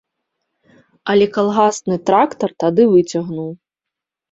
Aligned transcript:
Але 1.15 1.27
калгасны 1.35 1.95
трактар 2.09 2.51
тады 2.65 2.83
выцягнуў. 2.97 3.49